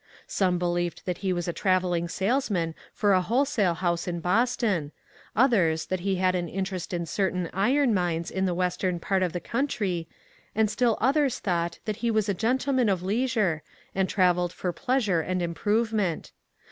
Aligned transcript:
Some 0.25 0.57
believed 0.57 1.03
that 1.05 1.19
he 1.19 1.31
was 1.31 1.47
a 1.47 1.53
travelling 1.53 2.07
salesman 2.09 2.73
for 2.91 3.13
a 3.13 3.21
wholesale 3.21 3.75
house 3.75 4.07
in 4.07 4.19
Boston, 4.19 4.91
others 5.35 5.85
that 5.85 5.99
he 5.99 6.15
had 6.15 6.33
an 6.33 6.49
interest 6.49 6.91
in 6.91 7.05
certain 7.05 7.51
iron 7.53 7.93
mines 7.93 8.31
in 8.31 8.47
the 8.47 8.55
western 8.55 8.99
part 8.99 9.21
of 9.21 9.31
the 9.31 9.39
country, 9.39 10.07
and 10.55 10.71
still 10.71 10.97
others 10.99 11.37
thought 11.37 11.77
that 11.85 11.97
he 11.97 12.09
was 12.09 12.27
a 12.27 12.33
gen 12.33 12.57
tleman 12.57 12.91
of 12.91 13.03
leisure, 13.03 13.61
and 13.93 14.09
travelled 14.09 14.51
for 14.53 14.73
pleasure 14.73 15.21
and 15.21 15.39
improvement. 15.39 16.31